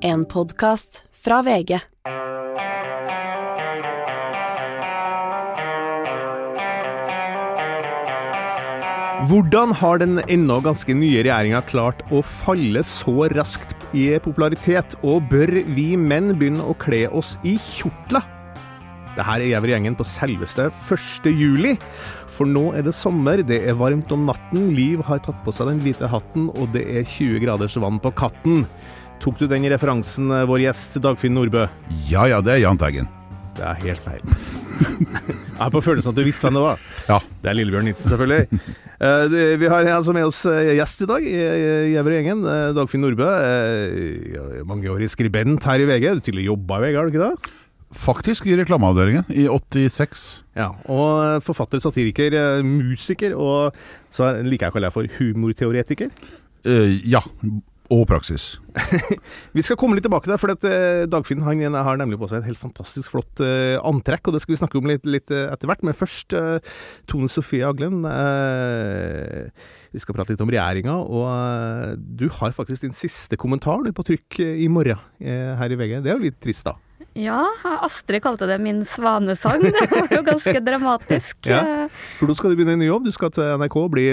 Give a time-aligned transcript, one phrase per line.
[0.00, 1.72] En podkast fra VG.
[9.28, 15.26] Hvordan har den ennå ganske nye regjeringa klart å falle så raskt i popularitet, og
[15.32, 18.22] bør vi menn begynne å kle oss i kjortler?
[19.18, 21.26] Det her er Gjæver-gjengen på selveste 1.
[21.34, 21.74] juli.
[22.38, 25.72] For nå er det sommer, det er varmt om natten, Liv har tatt på seg
[25.72, 28.62] den hvite hatten, og det er 20 graders vann på katten.
[29.22, 31.66] Tok du den referansen, vår gjest Dagfinn Nordbø?
[32.10, 33.08] Ja ja, det er Jahn Teigen.
[33.58, 34.22] Det er helt feil.
[35.58, 36.82] Jeg har på følelsen at du visste hvem det var.
[37.08, 37.16] Ja.
[37.42, 38.60] Det er Lillebjørn Nitsen, selvfølgelig.
[38.98, 39.30] Eh,
[39.62, 41.34] vi har altså med oss eh, gjest i dag i
[41.94, 43.28] eh, Dagfinn Nordbø.
[43.30, 46.06] eh, Mangeårig skribent her i VG.
[46.18, 47.52] Du tidligere jobba i VG, har du ikke det?
[47.94, 50.24] Faktisk i reklameavdelingen i 86.
[50.58, 53.78] Ja, og eh, forfatter, satiriker, eh, musiker, og
[54.10, 56.10] så er- liker jeg å kalle deg for humorteoretiker.
[56.66, 57.22] Uh, ja.
[57.88, 58.58] Og praksis.
[59.56, 62.42] Vi skal komme litt tilbake der, for at, eh, Dagfinn han har nemlig på seg
[62.42, 65.46] et helt fantastisk flott eh, antrekk, og det skal vi snakke om litt, litt eh,
[65.48, 65.80] etter hvert.
[65.86, 66.74] Men først eh,
[67.08, 68.02] Tone Sofie Aglen.
[68.04, 69.48] eh,
[69.88, 74.04] vi skal prate litt om regjeringa, og du har faktisk din siste kommentar du, på
[74.04, 75.94] trykk i morgen her i VG.
[76.04, 76.74] Det er jo litt trist, da.
[77.16, 77.40] Ja,
[77.80, 79.64] Astrid kalte det min svanesang.
[79.72, 81.40] Det var jo ganske dramatisk.
[81.48, 81.88] Ja.
[82.20, 83.08] For nå skal du begynne en ny jobb.
[83.08, 84.06] Du skal til NRK og bli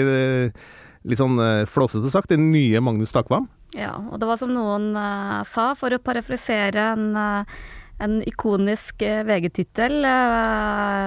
[1.06, 1.36] litt sånn
[1.68, 3.50] flåsete sagt den nye Magnus Takvam.
[3.74, 7.64] Ja, og det var som noen uh, sa, for å parafrasere en, uh,
[8.04, 9.96] en ikonisk uh, VG-tittel.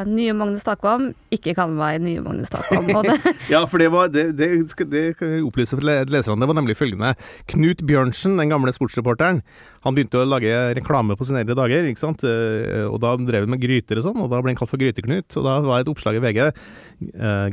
[0.09, 2.89] nye Magnus Takvam, ikke kall meg nye Magnus Takvam.
[3.53, 4.49] Ja, for det var det, det,
[4.91, 6.41] det kan jeg opplyse for leserne.
[6.43, 7.13] Det var nemlig følgende.
[7.53, 9.39] Knut Bjørnsen, den gamle sportsreporteren,
[9.85, 11.87] han begynte å lage reklame på sine eldre dager.
[11.87, 12.25] ikke sant?
[12.25, 15.31] Og da drev han med gryter og sånn, og da ble han kalt for Gryteknut.
[15.39, 16.43] Og da var et oppslag i VG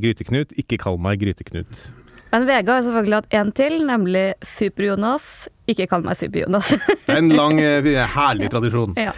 [0.02, 1.86] Gryteknut, ikke kall meg Gryteknut.
[2.32, 5.46] Men VG har selvfølgelig hatt en til, nemlig Super-Jonas.
[5.70, 6.72] Ikke kall meg Super-Jonas.
[7.06, 8.96] Det er en lang, eh, herlig tradisjon.
[9.08, 9.14] ja.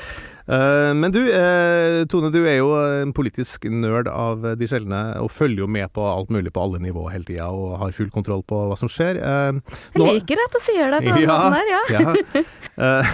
[0.49, 5.33] Eh, men du, eh, Tone, du er jo en politisk nerd av de sjeldne, og
[5.35, 8.45] følger jo med på alt mulig på alle nivåer hele tida, og har full kontroll
[8.49, 9.21] på hva som skjer.
[9.59, 9.63] Nå...
[9.99, 11.83] Jeg liker at du sier det på den måten der, ja.
[11.99, 12.45] ja.
[12.79, 13.09] Eh,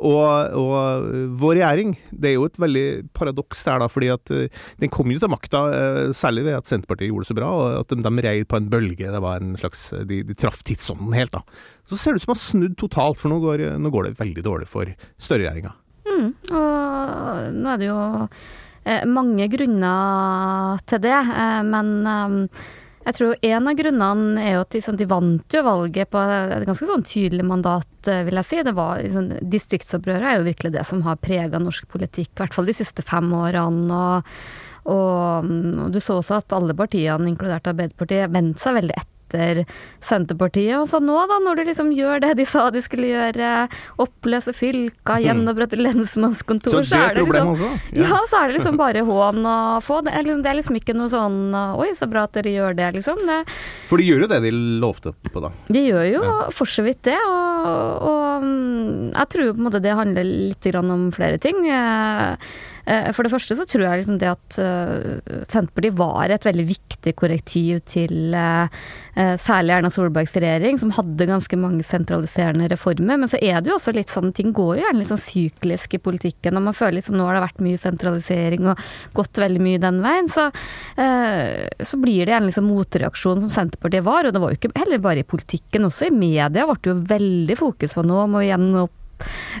[0.00, 1.08] og, og
[1.40, 2.86] vår regjering, det er jo et veldig
[3.16, 6.70] paradoks der, da, fordi at eh, den kom jo til makta eh, særlig ved at
[6.70, 9.12] Senterpartiet gjorde det så bra, og at de, de rei på en bølge.
[9.12, 11.44] Det var en slags, De, de traff tidsånden helt, da.
[11.90, 14.18] Så ser det ut som de har snudd totalt, for nå går, nå går det
[14.22, 14.88] veldig dårlig for
[15.20, 15.74] Støre-regjeringa.
[16.04, 17.98] Mm, og nå er det jo
[18.84, 22.64] eh, mange grunner til det, eh, men eh,
[23.04, 26.20] jeg tror en av grunnene er jo at de, sånn, de vant jo valget på
[26.24, 28.60] et ganske sånn tydelig mandat, eh, vil jeg si.
[28.64, 32.56] Det var liksom, Distriktsopprøret er jo virkelig det som har prega norsk politikk, i hvert
[32.56, 34.04] fall de siste fem årene.
[34.04, 34.30] og
[34.84, 39.13] og, mm, og du så også at alle partiene, inkludert Arbeiderpartiet, vendte seg veldig etter
[40.04, 40.76] Senterpartiet.
[40.78, 43.52] Og så nå, da, når du liksom gjør det de sa de skulle gjøre,
[44.02, 47.70] oppløse fylka, gjenopprette lensmannskontor, Så så, er det liksom også?
[48.00, 48.20] ja.
[48.30, 50.00] så er det liksom bare hån å få.
[50.06, 52.76] Det er liksom, det er liksom ikke noe sånn Oi, så bra at dere gjør
[52.78, 53.22] det, liksom.
[53.28, 53.40] Det,
[53.90, 54.52] For de gjør jo det de
[54.82, 55.50] lovte på, da.
[55.72, 56.36] de gjør jo Ja.
[56.54, 60.68] for så vidt det, og, og mm, jeg tror på en måte det handler litt
[60.70, 61.64] grann om flere ting.
[62.86, 66.66] Eh, For det første så tror jeg liksom det at eh, Senterpartiet var et veldig
[66.68, 68.82] viktig korrektiv til eh,
[69.40, 73.20] særlig Erna Solbergs regjering, som hadde ganske mange sentraliserende reformer.
[73.20, 75.96] Men så er det jo også litt sånn, ting går jo gjerne litt sånn syklisk
[75.96, 78.82] i politikken, og man føler liksom nå har det vært mye sentralisering og
[79.16, 80.30] gått veldig mye den veien.
[80.34, 80.48] Så,
[80.96, 85.02] så blir det gjerne liksom motreaksjon som Senterpartiet var, og det var jo ikke heller
[85.04, 89.03] bare i politikken, også i media ble det jo veldig fokus på nå, må gjenopp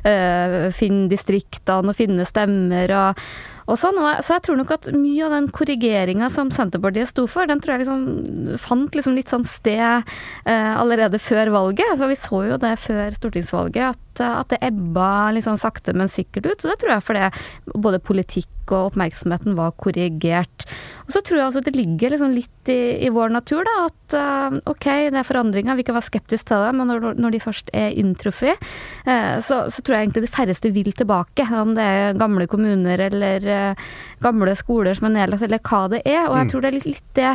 [0.06, 3.22] eh, finne distriktene og finne stemmer og,
[3.70, 3.98] og sånn.
[4.24, 7.76] Så jeg tror nok at mye av den korrigeringa som Senterpartiet sto for, den tror
[7.76, 11.96] jeg liksom fant liksom litt sånn sted uh, allerede før valget.
[12.00, 16.46] Så vi så jo det før stortingsvalget, at, at det ebba sånn sakte, men sikkert
[16.46, 16.64] ut.
[16.64, 17.30] Og det tror jeg fordi
[17.74, 20.64] både politikk og oppmerksomheten var korrigert.
[21.04, 24.14] Og så tror jeg altså det ligger liksom litt i, i vår natur, da, at
[24.16, 27.40] uh, ok, det er forandringer, vi kan være skeptiske til det, men når, når de
[27.44, 28.56] først er inntruffet,
[29.04, 31.44] uh, så, så tror jeg egentlig de færreste vil tilbake.
[31.44, 33.84] Om det er gamle kommuner eller uh,
[34.24, 36.24] gamle skoler som er nedlagt, eller hva det er.
[36.30, 36.50] Og jeg Mm.
[36.52, 37.30] tror det er litt, litt det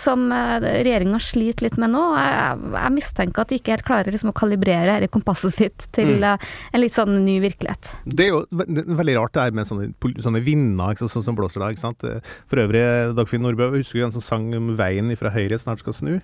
[0.00, 2.04] som uh, regjeringa sliter litt med nå.
[2.16, 6.23] Jeg, jeg mistenker at de ikke helt klarer liksom, å kalibrere dette kompasset sitt til
[6.24, 6.30] Mm.
[6.32, 7.92] eh, en litt sånn ny virkelighet.
[8.06, 9.90] Det er jo det er veldig rart det her med sånne,
[10.24, 11.70] sånne vinder ikke sant, sånn som blåser da.
[11.74, 12.04] ikke sant?
[12.08, 12.84] Eh, For øvrig,
[13.18, 16.16] Dagfinn Nordbø, husker du en som sang om veien fra høyre snart skal snu?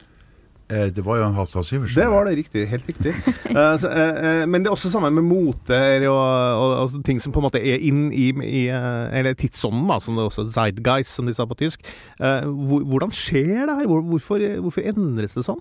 [0.70, 1.98] Eh, det var jo en Halvdan Syversen.
[1.98, 2.68] Det var det, riktig.
[2.70, 3.14] Helt riktig.
[3.50, 6.20] Eh, så, eh, eh, men det er også sammen med moter og,
[6.62, 9.96] og, og ting som på en måte er inn i, i eh, Eller tidsånden, da,
[9.98, 11.82] som det også Zeitgeist, som de sa på tysk.
[12.22, 13.90] Eh, hvordan skjer det her?
[13.90, 15.58] Hvorfor, hvorfor endres det sånn?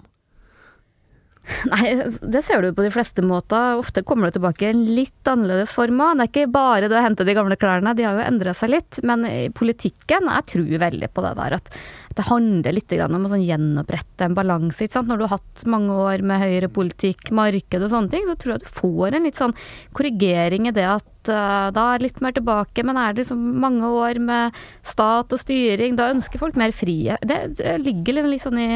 [1.73, 3.79] Nei, det ser du på de fleste måter.
[3.79, 6.01] Ofte kommer det tilbake i en litt annerledes form.
[6.01, 8.73] Det er ikke bare det å hente de gamle klærne, de har jo endra seg
[8.75, 9.01] litt.
[9.05, 11.73] Men i politikken, jeg tror veldig på det der at
[12.17, 14.87] det handler litt om å sånn gjenopprette en balanse.
[14.89, 18.63] Når du har hatt mange år med høyrepolitikk, marked og sånne ting, så tror jeg
[18.65, 19.55] du får en litt sånn
[19.95, 23.93] korrigering i det at uh, da er litt mer tilbake, men er det liksom mange
[24.01, 24.57] år med
[24.87, 27.23] stat og styring, da ønsker folk mer frihet.
[27.29, 28.69] Det ligger litt sånn i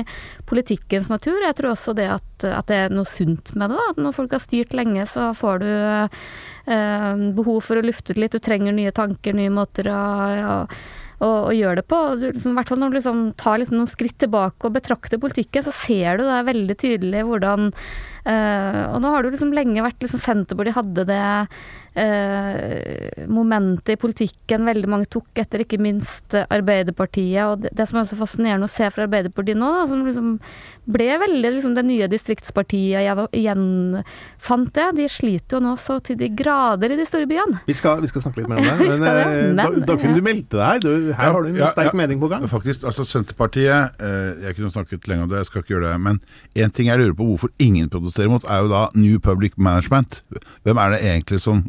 [0.50, 1.42] politikkens natur.
[1.42, 3.82] Jeg tror også det at, at det er noe sunt med det.
[3.92, 8.22] At når folk har styrt lenge, så får du uh, behov for å lufte ut
[8.22, 8.36] litt.
[8.36, 10.04] Du trenger nye tanker, nye måter å
[10.38, 10.58] ja,
[11.20, 12.00] og, og gjør det på.
[12.22, 15.66] Liksom, I hvert fall når du liksom tar liksom noen skritt tilbake og betrakter politikken,
[15.66, 17.72] så ser du det veldig tydelig hvordan
[18.24, 21.24] Og nå har det jo liksom lenge vært liksom Senterpartiet hadde det
[21.98, 27.42] uh, momentet i politikken veldig mange tok etter, ikke minst Arbeiderpartiet.
[27.48, 30.32] Og det, det som er så fascinerende å se fra Arbeiderpartiet nå, da, som liksom
[30.94, 34.02] ble veldig liksom det nye distriktspartiet igjen
[34.44, 34.90] fant det.
[34.98, 37.62] De sliter jo nå så til de grader i de store byene.
[37.70, 38.90] Vi skal, vi skal snakke litt mer om det.
[38.94, 40.82] Men, det, eh, men Dagfinn, du meldte deg her.
[40.84, 42.44] Du, her har du en ja, sterk ja, mening på gang.
[42.52, 46.02] Faktisk, altså Senterpartiet eh, Jeg kunne snakket lenge om det, jeg skal ikke gjøre det.
[46.04, 46.20] Men
[46.60, 50.22] én ting jeg lurer på hvorfor ingen protesterer mot, er jo da New Public Management.
[50.64, 51.64] Hvem er det egentlig som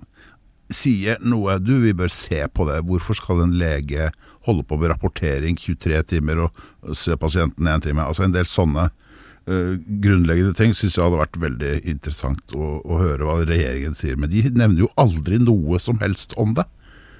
[0.70, 2.84] sier noe Du, vi bør se på det.
[2.84, 4.10] Hvorfor skal en lege
[4.44, 8.02] holde på med rapportering 23 timer og se pasienten én time?
[8.04, 12.98] Altså en del sånne uh, grunnleggende ting syns jeg hadde vært veldig interessant å, å,
[12.98, 14.16] høre hva regjeringen sier.
[14.16, 16.66] Men de nevner jo aldri noe som helst om det.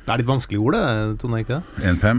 [0.04, 0.86] Det er litt vanskelig ord, det,
[1.22, 1.38] Tone?
[1.40, 1.92] ikke det?
[1.96, 2.18] NPM.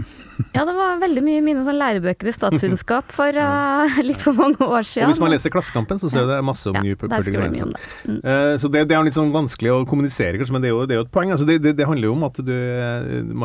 [0.52, 4.60] Ja, det var veldig mye mine sånn lærebøker i statsvitenskap for uh, litt for mange
[4.60, 5.06] år siden.
[5.06, 7.38] Og Hvis man leser Klassekampen, så ser du det er masse om ja, New Public
[7.38, 7.78] Management.
[8.04, 8.18] Mm.
[8.20, 10.82] Uh, så det, det, er litt sånn vanskelig å kommunisere, kanskje, men det er jo,
[10.84, 11.32] det er jo et poeng.
[11.32, 12.52] Altså, det, det, det, handler jo om at du,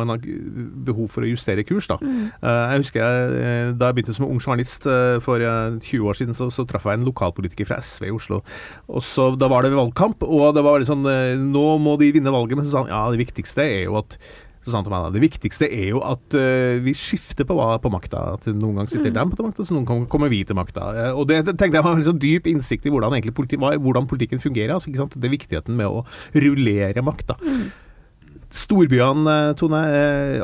[0.00, 0.26] man har
[0.90, 1.88] behov for å justere kurs.
[1.88, 2.00] da.
[2.02, 2.28] Mm.
[2.42, 4.90] Uh, jeg husker jeg, Da jeg begynte som ung journalist
[5.24, 8.42] for 20 år siden, så, så traff jeg en lokalpolitiker fra SV i Oslo.
[8.90, 11.06] Og så Da var det valgkamp, og det var litt sånn
[11.52, 14.18] Nå må de vinne valget, men så sa han ja, det viktigste er jo at
[14.62, 17.56] så sa han til meg da, Det viktigste er jo at uh, vi skifter på,
[17.58, 18.22] på makta.
[18.36, 19.16] At noen ganger sitter mm.
[19.18, 20.88] dem på makta, så noen ganger kommer vi til makta.
[20.94, 24.10] Uh, og det, det, tenkte jeg var en sånn dyp innsikt i hvordan, politi hvordan
[24.10, 24.76] politikken fungerer.
[24.76, 25.18] Altså, ikke sant?
[25.18, 26.04] Det er viktigheten med å
[26.36, 27.38] rullere makta.
[27.42, 27.72] Mm.
[28.52, 29.78] Storbyene, eh, Tone.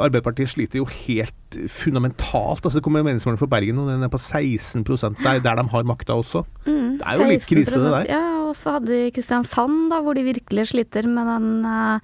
[0.00, 2.64] Arbeiderpartiet sliter jo helt fundamentalt.
[2.64, 4.84] altså Det kommer meningsmålinger for Bergen, og den er på 16
[5.20, 6.44] der, der de har makta også.
[6.64, 8.08] Mm, det er jo litt krise, det der.
[8.08, 12.00] Ja, og så hadde de Kristiansand, da, hvor de virkelig sliter med den uh,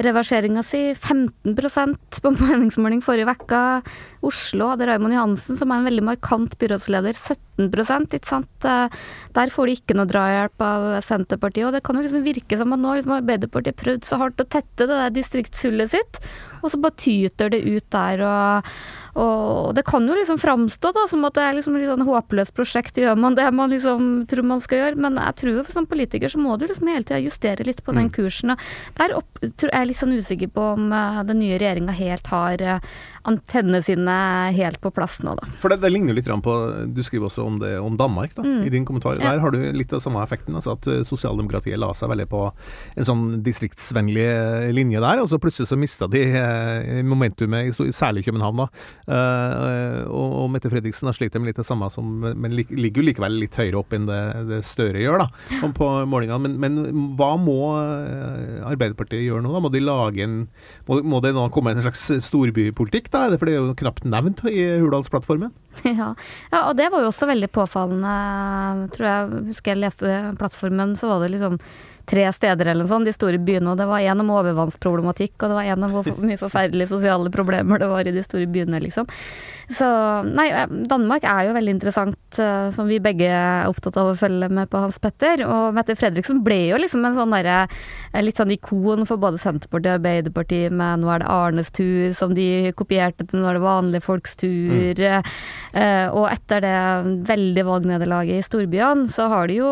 [0.00, 0.94] reverseringa si.
[0.94, 3.62] 15% på meningsmåling forrige uke.
[4.24, 8.64] Oslo hadde Raymond Johansen, som er en veldig markant byrådsleder, 17 ikke sant.
[8.64, 8.88] Eh,
[9.34, 11.66] der får de ikke noe drahjelp av Senterpartiet.
[11.66, 14.48] Og det kan jo liksom virke som at nå liksom Arbeiderpartiet prøvd så hardt å
[14.48, 16.20] tette det der distriktshullet sitt,
[16.62, 18.20] og så bare tyter det ut der.
[18.22, 18.72] og
[19.12, 22.54] og det kan jo liksom framstå da, som at det er liksom et sånn håpløst
[22.56, 22.96] prosjekt.
[22.96, 25.00] Gjør man det man liksom tror man skal gjøre?
[25.04, 28.08] Men jeg tror som politiker så må du liksom hele tida justere litt på den
[28.08, 28.14] mm.
[28.16, 28.54] kursen.
[28.54, 32.32] Og der opp, er jeg litt sånn usikker på om uh, den nye regjeringa helt
[32.32, 32.94] har uh,
[33.28, 34.14] antennene sine
[34.56, 35.46] helt på plass nå, da.
[35.62, 36.54] For det, det ligner litt på
[36.90, 38.64] Du skriver også om det om Danmark da, mm.
[38.66, 39.18] i din kommentar.
[39.20, 39.32] Ja.
[39.32, 40.56] Der har du litt av samme effekten.
[40.58, 42.42] altså At eh, sosialdemokratiet la seg veldig på
[42.96, 45.22] en sånn distriktsvennlig eh, linje der.
[45.22, 48.64] Og så plutselig så mista de eh, momentumet, særlig i København.
[48.64, 48.68] da.
[50.12, 53.38] Og, og, Mette Fredriksen har slitt med litt det samme, som, men ligger jo likevel
[53.44, 55.28] litt høyere opp enn det, det Støre gjør da,
[55.76, 56.40] på målingene.
[56.42, 59.52] Men, men, hva må Arbeiderpartiet gjøre nå?
[59.54, 59.62] da?
[59.64, 60.36] Må de lage en,
[60.88, 63.11] må, må det nå komme en slags storbypolitikk?
[63.12, 63.24] Da?
[63.38, 65.52] For det er jo knapt nevnt i Hurdalsplattformen.
[65.88, 66.10] Ja.
[66.52, 68.88] ja, og det var jo også veldig påfallende.
[68.92, 71.56] Tror jeg husker jeg leste plattformen, så var det liksom
[72.08, 73.72] tre steder eller noe sånt, de store byene.
[73.72, 77.32] Og det var en om overvannsproblematikk, og det var en om hvor mye forferdelige sosiale
[77.34, 79.08] problemer det var i de store byene, liksom.
[79.72, 79.86] Så
[80.26, 84.18] nei, eh, Danmark er jo veldig interessant, eh, som vi begge er opptatt av å
[84.18, 85.44] følge med på Hans Petter.
[85.46, 87.68] Og Mette Fredriksen ble jo liksom en sånn derre
[88.20, 92.34] litt sånn ikon for både Senterpartiet og Arbeiderpartiet med 'Nå er det Arnes tur', som
[92.34, 94.98] de kopierte til 'Nå er det vanlige folks tur'.
[94.98, 95.24] Mm.
[95.72, 96.78] Eh, og etter det
[97.28, 99.70] veldig valgnederlaget i storbyene, så har de jo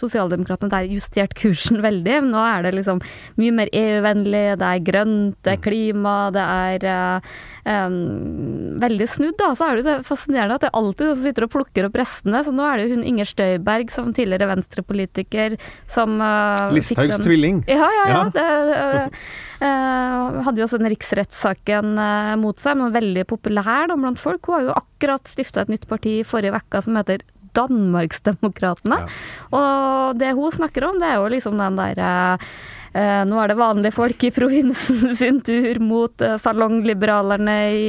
[0.00, 2.20] sosialdemokratene der justert kursen veldig.
[2.30, 3.02] Nå er det liksom
[3.40, 6.88] mye mer EU-vennlig, det er grønt, det er klima, det er
[7.70, 9.52] um, veldig snudd, da.
[9.58, 12.00] Så er det jo fascinerende at det er alltid noen som sitter og plukker opp
[12.00, 12.42] restene.
[12.46, 15.54] Så nå er det jo hun Inger Støyberg, som tidligere venstrepolitiker,
[15.94, 17.62] som uh, Listhaugs tvilling.
[17.70, 18.10] Ja, ja, ja.
[18.10, 18.26] ja.
[18.34, 24.20] Det, uh, hadde jo også den riksrettssaken uh, mot seg, men veldig populær da, blant
[24.22, 24.46] folk.
[24.48, 27.24] Hun har jo akkurat stifta et nytt parti i forrige uke som heter
[27.58, 29.00] Danmarksdemokratene.
[29.02, 29.16] Ja.
[29.56, 32.52] Og det hun snakker om, det er jo liksom den der eh,
[33.28, 37.84] nå er det vanlige folk i provinsen sin tur mot eh, salongliberalerne i,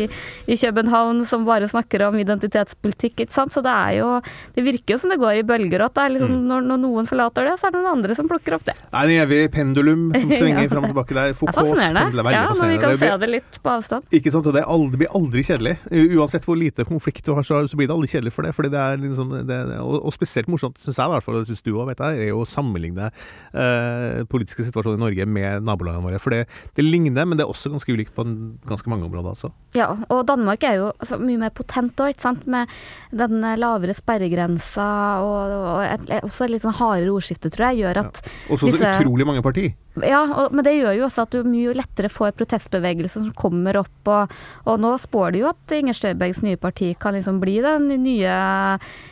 [0.45, 3.55] i København som bare snakker om identitetspolitikk, ikke sant.
[3.55, 4.09] Så det er jo
[4.55, 7.49] Det virker jo som det går i bølger, at er liksom, når, når noen forlater
[7.49, 8.77] det, så er det noen andre som plukker opp det.
[8.77, 11.33] Det er en evig pendulum som svinger Ja, fram og tilbake der.
[11.33, 12.25] Det er fascinerende.
[12.27, 14.07] er Ja, når vi kan Det se det litt på avstand.
[14.13, 15.77] Ikke sant, og Det er aldri, blir aldri kjedelig.
[16.19, 18.53] Uansett hvor lite konflikt du har, så så blir det aldri kjedelig for det.
[18.55, 21.49] fordi det er liksom, det, og, og spesielt morsomt, syns jeg, i hvert fall, det
[21.51, 26.21] syns du òg, er jo å sammenligne eh, politiske situasjoner i Norge med nabolagene våre.
[26.21, 26.45] For det,
[26.77, 28.35] det ligner, men det er også ganske ulikt på en,
[28.67, 29.35] ganske mange områder.
[29.35, 29.51] altså.
[29.77, 32.47] Ja, og Danmark er jo altså, mye mer potent òg, ikke sant.
[32.51, 32.71] Med
[33.15, 34.89] den lavere sperregrensa
[35.25, 38.71] og, og et, også et litt sånn hardere ordskifte, tror jeg, gjør at Og så
[38.71, 39.71] er det utrolig mange parti.
[39.99, 43.81] Ja, og, men det gjør jo også at du mye lettere får protestbevegelser som kommer
[43.81, 47.57] opp, og, og nå spår det jo at Inger Støybergs nye parti kan liksom bli
[47.63, 48.35] den nye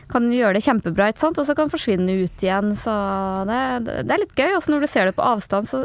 [0.10, 2.72] Kan gjøre det kjempebra, ikke sant, og så kan forsvinne ut igjen.
[2.80, 2.94] Så
[3.50, 3.60] det,
[4.08, 4.56] det er litt gøy.
[4.58, 5.84] Også når du ser det på avstand, så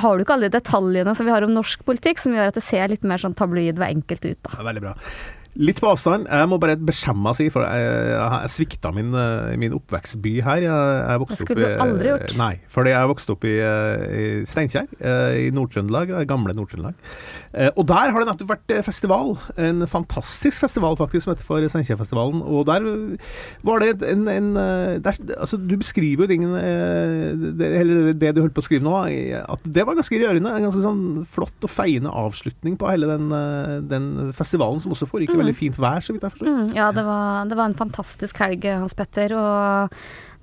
[0.00, 2.64] har du ikke alle detaljene som vi har om norsk politikk, som gjør at det
[2.64, 4.54] ser litt mer sånn tabloid og enkelt ut, da.
[4.56, 4.94] Er veldig bra.
[5.56, 6.26] Litt på avstand.
[6.28, 10.60] Jeg må bare beskjemme meg, si, for jeg, jeg svikta min, eh, min oppvekstby her.
[10.66, 10.68] Jeg,
[11.08, 12.34] jeg vokste Det skulle opp i- du aldri gjort.
[12.36, 16.94] Nei, fordi jeg vokste opp i, eh, i Steinkjer, eh, i Nord-Trøndelag, gamle Nord-Trøndelag.
[17.74, 19.38] Og der har det nettopp vært festival.
[19.56, 22.42] En fantastisk festival, faktisk, som heter for Steinkjerfestivalen.
[22.44, 22.84] Og der
[23.64, 24.52] var det en, en
[25.00, 28.84] der, Altså, du beskriver jo dingen eh, det, Eller det du holdt på å skrive
[28.84, 28.92] nå,
[29.48, 30.52] at det var ganske rørende.
[30.52, 33.30] En ganske sånn flott og feiende avslutning på hele den,
[33.88, 36.54] den festivalen, som også foregikk i veldig fint vær, så vidt jeg forstår.
[36.54, 39.34] Mm, ja, det var, det var en fantastisk helg, Hans Petter.
[39.38, 39.96] Og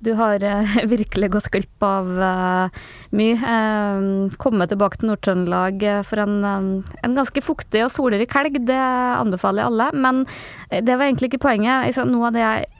[0.04, 2.82] du har eh, virkelig gått glipp av eh,
[3.16, 3.54] mye.
[3.54, 8.60] Eh, komme tilbake til Nord-Trøndelag eh, for en, eh, en ganske fuktig og solrik helg,
[8.68, 9.90] det anbefaler jeg alle.
[10.06, 10.24] Men
[10.70, 11.90] eh, det var egentlig ikke poenget.
[11.90, 12.72] Altså, noe av det jeg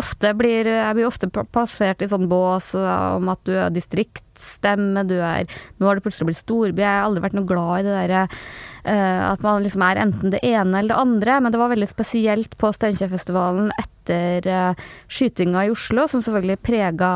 [0.00, 5.18] ofte blir Jeg blir ofte plassert i sånn bås om at du er distriktsstemme, du
[5.20, 5.44] er
[5.76, 6.80] Nå har du plutselig blitt storby.
[6.80, 8.22] Jeg har aldri vært noe glad i det derre
[8.90, 12.56] at man liksom er enten det ene eller det andre, men det var veldig spesielt
[12.58, 17.12] på Steinkjerfestivalen etter uh, skytinga i Oslo, som selvfølgelig prega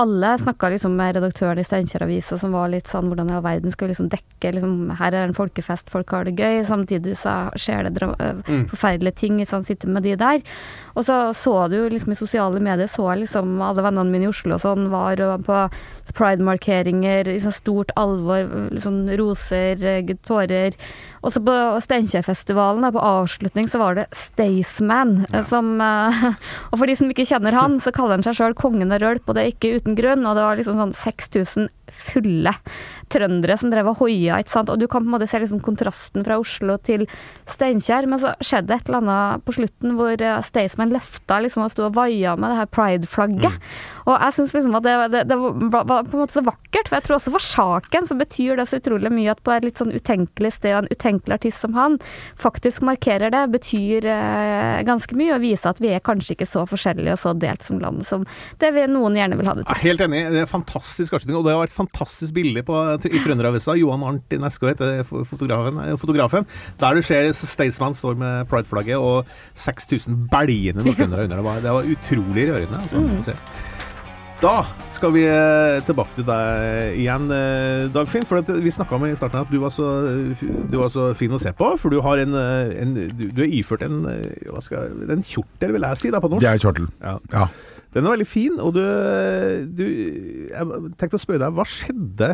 [0.00, 0.34] alle.
[0.38, 3.88] Snakka liksom med redaktøren i Steinkjer-avisa som var litt sånn hvordan i all verden skal
[3.88, 6.64] vi liksom dekke liksom, Her er en folkefest, folk har det gøy.
[6.68, 8.68] Samtidig så skjer det eh, Mm.
[8.68, 10.42] forferdelige ting han sitter med de der.
[10.96, 14.28] Og så så du liksom i sosiale medier, så jeg liksom alle vennene mine i
[14.28, 15.58] Oslo og sånn var og på
[16.14, 19.80] pride-markeringer i sånn stort alvor, liksom roser,
[20.26, 20.76] tårer.
[21.24, 25.42] Og så på Steinkjerfestivalen, på avslutning, så var det Staysman ja.
[25.42, 26.24] som eh,
[26.70, 29.24] Og for de som ikke kjenner han, så kaller han seg sjøl kongen av rølp,
[29.28, 30.26] og det er ikke uten grunn.
[30.26, 32.52] Og det var liksom sånn 6000 fulle
[33.12, 34.72] trøndere som drev og hoia, ikke sant.
[34.72, 37.06] Og du kan på en måte se liksom kontrasten fra Oslo til
[37.50, 41.74] Steinkjer, men så skjedde et eller annet på slutten hvor eh, Staysman løfta liksom og
[41.74, 43.58] sto og vaia med det her pride-flagget.
[44.04, 46.88] Og jeg syns liksom at det, det, det var, var på en måte så vakkert,
[46.88, 49.68] for jeg tror også for saken så betyr det så utrolig mye at på et
[49.68, 51.98] litt sånn utenkelig sted og en utenkelig artist som han
[52.40, 56.64] faktisk markerer det, betyr eh, ganske mye, og viser at vi er kanskje ikke så
[56.68, 58.26] forskjellige og så delt som land som
[58.60, 59.72] det vi, noen gjerne vil ha det til.
[59.72, 60.22] Jeg er helt enig.
[60.34, 62.78] Det er fantastisk avslutning, og det har vært fantastisk bilde på,
[63.10, 63.76] i Trønderavisa.
[63.78, 66.48] Johan Arnt Nesko heter fotografen, eh, fotografen.
[66.80, 71.36] Der du ser Staysman står med prideflagget og 6000 belgende nordtrøndere under.
[71.36, 72.82] Det var, det var utrolig rørende.
[72.82, 73.38] Altså, se.
[74.42, 78.26] Da skal vi eh, tilbake til deg igjen, eh, Dagfinn.
[78.28, 79.90] For vi snakka om i starten at du var, så,
[80.70, 81.70] du var så fin å se på.
[81.80, 84.02] For du har en, en du, er iført en,
[84.50, 86.44] hva skal, en kjortel, vil jeg si, da, på norsk.
[86.44, 86.90] Det er kjortel.
[87.00, 87.16] Ja.
[87.32, 87.48] Ja.
[87.94, 88.80] Den er veldig fin, og du,
[89.78, 89.84] du
[90.50, 92.32] Jeg tenkte å spørre deg, hva skjedde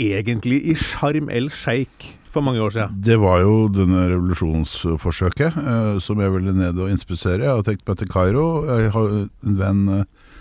[0.00, 2.96] egentlig i Sharm el Sheikh for mange år siden?
[3.06, 7.44] Det var jo denne revolusjonsforsøket eh, som jeg ville ned og inspisere.
[7.46, 8.46] Jeg har tenkt meg til Kairo.
[8.68, 10.34] Jeg har en venn, eh,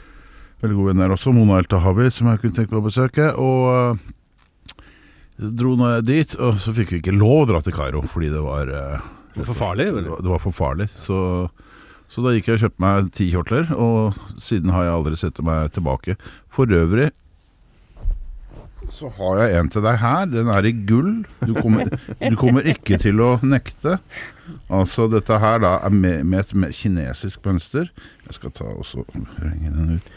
[0.66, 3.30] veldig god venn der også, Mona El Tahawi, som jeg kunne tenkt meg å besøke.
[3.38, 7.76] Og eh, dro nå jeg dit, og så fikk vi ikke lov å dra til
[7.78, 9.06] Kairo fordi det var eh,
[9.36, 9.88] Det var for farlig?
[9.94, 10.18] eller?
[10.18, 10.90] det var for farlig.
[10.98, 11.20] Så,
[12.14, 15.40] så da gikk jeg og kjøpte meg ti kjortler, og siden har jeg aldri sett
[15.46, 16.14] meg tilbake.
[16.54, 17.10] For øvrig
[18.94, 20.26] så har jeg en til deg her.
[20.30, 21.24] Den er i gull.
[21.48, 21.90] Du kommer,
[22.20, 23.98] du kommer ikke til å nekte.
[24.74, 27.90] Altså dette her da er med, med et med kinesisk mønster.
[28.28, 30.12] Jeg skal ta også renge den ut.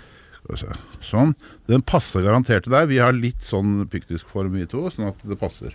[1.03, 1.33] Sånn.
[1.71, 2.91] Den passer garantert til deg.
[2.93, 5.75] Vi har litt sånn pyktisk form vi to, sånn at det passer.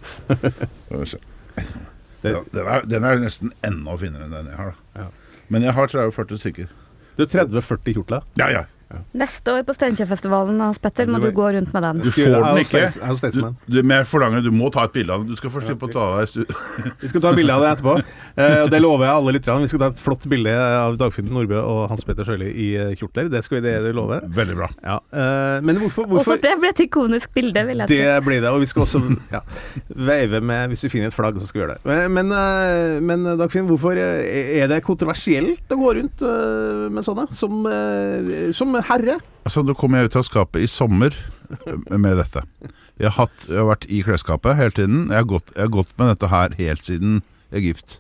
[2.22, 4.78] Den, er, den er nesten enda finere enn den jeg har.
[4.94, 5.10] da.
[5.52, 6.70] Men jeg har 30-40 stykker.
[7.18, 8.28] Du er 30-40 kjortler?
[8.40, 8.64] Ja, ja.
[9.18, 12.04] Neste år på Steinkjerfestivalen, Hans Petter, må Du gå rundt med den.
[12.06, 12.84] Du får den ikke.
[13.32, 15.32] Du, du, men jeg forlanger, du må ta et bilde av den.
[15.32, 16.46] Du skal først slippe å ta deg i.
[17.04, 17.98] Vi skal ta bilde av det etterpå.
[18.32, 19.66] Eh, og det lover jeg alle lytterne.
[19.66, 22.92] Vi skal ta et flott bilde av Dagfinn Nordbø og Hans Petter Sjøli i eh,
[22.96, 23.28] kjortler.
[23.28, 24.22] Det skal vi det, love.
[24.38, 24.70] Veldig bra.
[24.86, 24.96] Ja.
[25.12, 28.48] eh, men hvorfor, Også det ble et ikonisk bilde, vil jeg Det blir det.
[28.48, 29.02] Og vi skal også
[29.34, 29.42] ja,
[30.08, 31.98] veive med Hvis vi finner et flagg, så skal vi gjøre det.
[32.16, 32.32] Men,
[33.10, 36.24] men Dagfinn, hvorfor er det kontroversielt å gå rundt
[36.96, 37.28] med sånne?
[37.36, 37.68] Som,
[38.56, 39.20] som herre?
[39.46, 41.16] Altså, Nå kom jeg ut av skapet i sommer
[41.66, 42.44] eh, med dette.
[43.02, 45.08] Jeg har, hatt, jeg har vært i klesskapet hele tiden.
[45.10, 47.22] Jeg har, gått, jeg har gått med dette her helt siden
[47.52, 47.98] Egypt,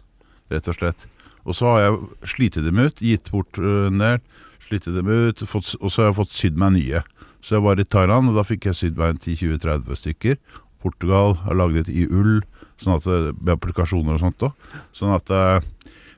[0.53, 1.07] rett og slett.
[1.41, 4.19] Og så har jeg slitt dem ut, gitt bort øh, en del,
[4.61, 7.01] slitt dem ut, fått, og så har jeg fått sydd meg nye.
[7.41, 10.37] Så jeg var i Thailand, og da fikk jeg sydd meg en 10-20-30 stykker.
[10.85, 12.43] Portugal har laget i ull,
[12.81, 14.53] sånn at det- med applikasjoner og sånt òg.
[14.93, 15.63] Sånn at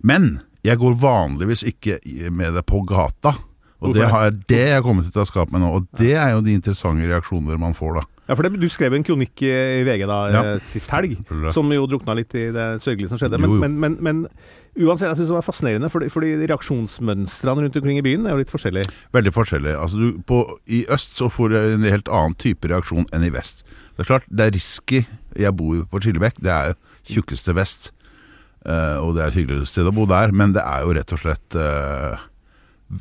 [0.03, 1.97] Men jeg går vanligvis ikke
[2.31, 3.37] med det på gata.
[3.83, 6.33] Og det har det er jeg kommet ut av skapet med nå, og det er
[6.35, 8.03] jo de interessante reaksjoner man får da.
[8.29, 10.43] Ja, for det, Du skrev en kronikk i VG da, Ja.
[10.55, 11.17] eh, sist helg,
[11.53, 13.35] som jo drukna litt i det sørgelige som skjedde.
[13.41, 13.59] Jo, jo.
[13.59, 17.99] Men, men, men, men uansett, jeg syns det var fascinerende, fordi, fordi reaksjonsmønstrene rundt omkring
[17.99, 18.87] i byen er jo litt forskjellige.
[19.13, 19.75] Veldig forskjellige.
[19.77, 20.39] Altså du, på,
[20.71, 23.65] I øst så får du en helt annen type reaksjon enn i vest.
[23.93, 25.03] Det er klart, det er risky.
[25.37, 26.79] Jeg bor jo på Skillebekk, det er jo
[27.17, 27.91] tjukkeste vest.
[28.63, 31.11] Uh, og det er et hyggelig sted å bo der, men det er jo rett
[31.11, 32.21] og slett eh,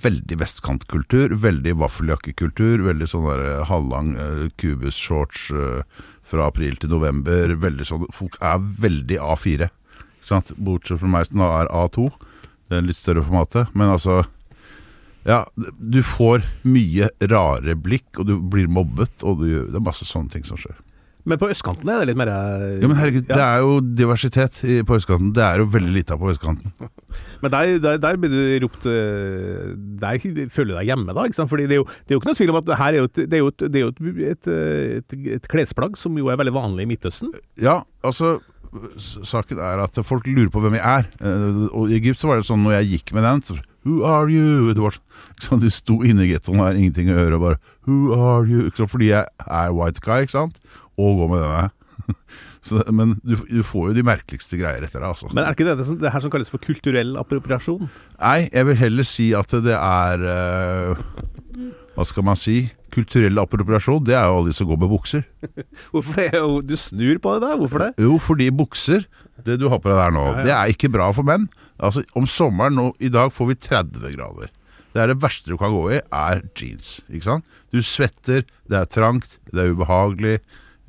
[0.03, 1.37] veldig vestkantkultur.
[1.43, 2.85] Veldig vaffeljakkekultur.
[2.89, 7.57] Veldig sånn der eh, halvlang uh, kubus-shorts eh, fra april til november.
[7.63, 9.69] Veldig sånn, Folk er veldig A4.
[9.69, 10.55] Ikke sant?
[10.57, 12.09] Bortsett fra meg som da er A2.
[12.71, 13.75] Det er litt større formatet.
[13.77, 14.23] Men altså
[15.29, 20.07] ja, du får mye rare blikk, og du blir mobbet, og du, det er masse
[20.09, 20.75] sånne ting som skjer.
[21.29, 23.37] Men på østkanten er det litt mer eh, Ja, men herregud, ja.
[23.37, 25.31] det er jo diversitet på østkanten.
[25.37, 26.75] Det er jo veldig lite av på østkanten.
[27.43, 31.26] Men der, der, der blir du ropt eh, Der føler du deg hjemme, da.
[31.26, 31.50] ikke sant?
[31.50, 33.00] Fordi det er jo, det er jo ikke noe tvil om at det her er
[33.00, 33.91] jo et, det er jo et, det er jo
[34.31, 37.35] et, et, et, klesplagg som jo er veldig vanlig i Midtøsten.
[37.61, 38.38] Ja, altså
[39.26, 41.11] Saken er at folk lurer på hvem jeg er.
[41.21, 44.05] Eh, Og I Egypt så var det sånn når jeg gikk med den så, Who
[44.07, 44.71] are you?
[44.73, 44.97] Det var
[45.43, 48.47] sånn, De sto inne i gettoen og har ingenting å gjøre og bare Who are
[48.47, 48.71] you?
[48.79, 50.62] Fordi jeg er white guy, ikke sant?
[51.01, 51.71] Og gå med denne.
[52.67, 55.31] Så, men du, du får jo de merkeligste greier etter deg, altså.
[55.35, 57.89] Men er ikke det det, som- det her som kalles for kulturell appropriasjon?
[58.21, 61.03] Nei, jeg vil heller si at det er uh,
[61.97, 62.61] Hva skal man si?
[62.95, 64.05] Kulturell appropriasjon.
[64.07, 65.25] Det er jo alle de som går med bukser.
[65.95, 66.31] Hvorfor det?
[66.69, 67.53] Du snur på det da?
[67.61, 67.90] Hvorfor det?
[68.05, 69.07] Jo, fordi bukser,
[69.47, 70.45] det du har på deg der nå, Ja, ja.
[70.47, 71.49] det er ikke bra for menn.
[71.83, 74.53] Altså, Om sommeren nå, i dag får vi 30 grader.
[74.93, 76.99] Det er det verste du kan gå i, er jeans.
[77.09, 77.59] ikke sant?
[77.73, 80.37] Du svetter, det er trangt, det er ubehagelig.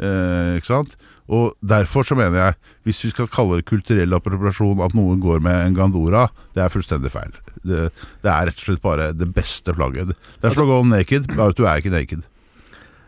[0.04, 0.98] Eh, ikke sant?
[1.32, 5.40] Og Derfor så mener jeg, hvis vi skal kalle det kulturell appropriasjon at noen går
[5.44, 7.32] med en Gandora, det er fullstendig feil.
[7.64, 7.88] Det,
[8.26, 10.12] det er rett og slett bare det beste plagget.
[10.42, 12.28] Det er gå naked, bare at du er ikke naked.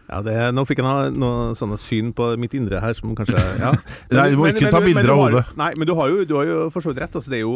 [0.06, 3.42] Ja, det, Nå fikk jeg noe, noe sånne syn på mitt indre her som kanskje
[3.58, 3.72] ja.
[4.14, 5.44] Nei, du må ikke ta bilder av hodet.
[5.58, 7.18] Nei, men du har jo, du har jo for så vidt rett.
[7.18, 7.56] Altså, det er jo,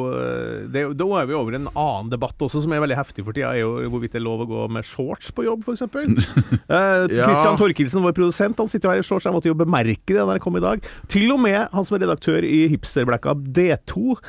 [0.74, 3.54] det da er vi over en annen debatt også, som er veldig heftig for tida.
[3.54, 5.86] er jo Hvorvidt det er lov å gå med shorts på jobb, f.eks.
[6.70, 7.06] Ja.
[7.10, 9.28] Christian Torkelsen, vår produsent, han sitter jo her i shorts.
[9.30, 10.86] Jeg måtte jo bemerke det da jeg kom i dag.
[11.12, 14.20] Til og med han som er redaktør i hipsterblacka D2.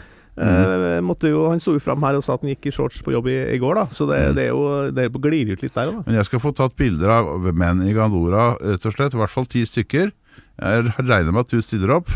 [0.41, 3.03] Eh, måtte jo, han sto jo fram her og sa at han gikk i shorts
[3.07, 3.85] på jobb i, i går, da.
[3.97, 6.01] Så det, det er jo det glir ut litt der òg.
[6.07, 9.17] Men jeg skal få tatt bilder av menn i Gandora, rett og slett.
[9.17, 10.15] I hvert fall ti stykker.
[10.61, 12.11] Jeg regner med at du stiller opp.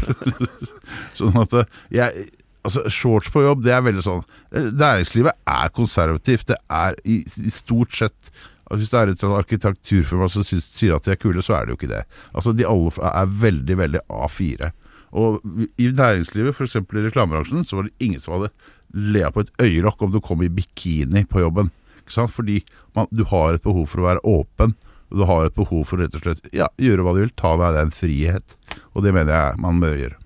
[1.19, 2.27] sånn at eh, jeg
[2.65, 4.23] Altså, Shorts på jobb, det er veldig sånn
[4.57, 6.47] eh, Næringslivet er konservativt.
[6.49, 8.31] Det er i, i stort sett
[8.65, 11.67] altså Hvis det er et sånn arkitekturfirma som sier at de er kule, så er
[11.67, 12.01] det jo ikke det.
[12.33, 14.71] Altså, De alle er veldig, veldig A4.
[15.15, 15.39] Og
[15.79, 16.77] i næringslivet, f.eks.
[16.81, 18.51] i reklamebransjen, så var det ingen som hadde
[18.95, 21.71] lea på et øyelokk om du kom i bikini på jobben.
[22.03, 22.35] Ikke sant?
[22.35, 22.61] Fordi
[22.97, 24.75] man, du har et behov for å være åpen.
[25.13, 27.35] Og du har et behov for rett og slett ja, gjøre hva du vil.
[27.39, 28.57] Ta deg den frihet.
[28.95, 30.19] Og det mener jeg man bør gjøre.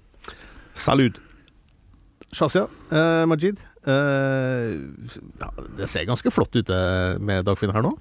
[0.79, 1.19] Salut.
[2.33, 3.61] Shazia, eh, Majid.
[3.89, 4.75] Eh,
[5.41, 7.95] ja, det ser ganske flott ut eh, med Dagfinn her nå.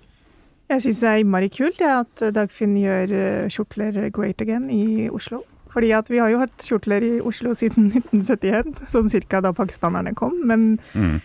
[0.68, 5.08] Jeg syns det er innmari kult ja, at Dagfinn gjør eh, kjortler great again i
[5.08, 5.46] Oslo.
[5.78, 10.16] Fordi at vi har jo hatt kjortler i Oslo siden 1971, sånn cirka da pakistanerne
[10.18, 10.34] kom.
[10.50, 11.20] Men Mm.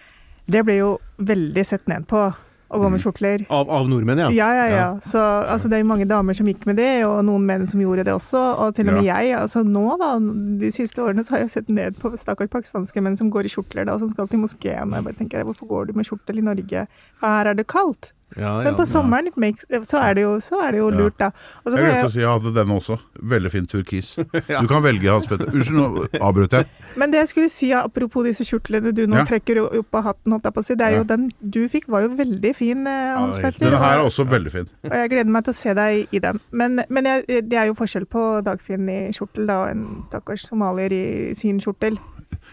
[0.53, 0.91] det ble jo
[1.25, 2.27] veldig sett ned på
[2.73, 3.43] å gå med kjortler.
[3.53, 4.29] Av, av nordmenn, ja.
[4.33, 4.85] Ja, ja, ja.
[5.05, 7.81] Så altså, det er jo mange damer som gikk med det, og noen menn som
[7.81, 8.41] gjorde det også.
[8.65, 9.33] Og til og med jeg.
[9.37, 10.15] Altså nå, da,
[10.61, 13.53] de siste årene så har jeg sett ned på stakkars pakistanske menn som går i
[13.53, 14.89] kjortler, da, og som skal til moskeen.
[14.89, 16.87] Og jeg bare tenker, hvorfor går du med kjortel i Norge?
[17.25, 18.13] Her er det kaldt.
[18.37, 21.19] Ja, Men på sommeren it makes, så, er det jo, så er det jo lurt,
[21.19, 21.31] da.
[21.65, 22.99] Og så Jeg glemte å si jeg hadde denne også.
[23.23, 24.15] Veldig fin turkis.
[24.63, 25.51] Du kan velge, Hans Petter.
[25.53, 26.67] Unnskyld, nå avbrøt jeg.
[26.97, 29.25] men det jeg skulle si apropos disse kjortlene du nå Ja.
[29.29, 30.99] trekker opp av hatten, holdt jeg på å si, det er Ja.
[30.99, 33.67] jo den du fikk, var jo veldig fin, eh, Hans Ja, er Petter.
[33.71, 34.69] Denne her er og- også veldig fin.
[34.85, 36.41] Og jeg gleder meg til å se deg i den.
[36.53, 40.49] Men, men jeg, det er jo forskjell på Dagfinn i kjortel da, og en stakkars
[40.49, 41.99] somalier i sin kjortel.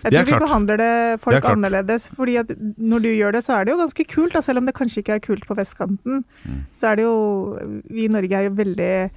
[0.04, 0.43] Jeg tror vi klart.
[0.47, 2.08] behandler det folk Det er annerledes.
[2.15, 2.47] fordi at
[2.78, 4.34] når du gjør det, så er det jo ganske kult.
[4.34, 6.63] Da, selv om det kanskje ikke er kult på vestkanten, Mm.
[6.73, 9.12] så er det jo Vi i Norge er jo veldig